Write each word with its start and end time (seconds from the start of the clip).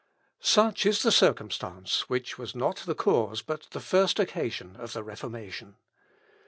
Such 0.41 0.87
is 0.87 1.03
the 1.03 1.11
circumstance, 1.11 2.09
which 2.09 2.39
was 2.39 2.55
not 2.55 2.77
the 2.77 2.95
cause, 2.95 3.43
but 3.43 3.67
the 3.69 3.79
first 3.79 4.17
occasion 4.17 4.75
of 4.77 4.93
the 4.93 5.03
Reformation. 5.03 5.75